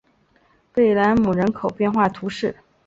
[0.73, 2.55] 贝莱姆人口变化图示